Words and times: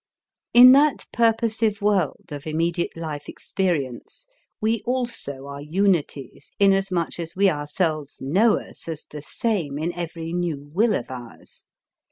In 0.55 0.71
that 0.71 1.05
purposive 1.13 1.79
world 1.79 2.31
of 2.31 2.47
immediate 2.47 2.97
life 2.97 3.29
experience, 3.29 4.25
we 4.59 4.81
also 4.83 5.45
are 5.45 5.61
unities 5.61 6.51
inasmuch 6.59 7.19
as 7.19 7.35
we 7.35 7.51
ourselves 7.51 8.17
know 8.19 8.57
us 8.59 8.87
as 8.87 9.05
the 9.07 9.21
same 9.21 9.77
in 9.77 9.93
every 9.93 10.33
new 10.33 10.57
will 10.73 10.95
of 10.95 11.11
ours. 11.11 11.65